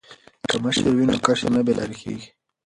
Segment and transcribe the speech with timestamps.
[0.49, 2.27] که مشر وي نو کشر نه بې لارې کیږي.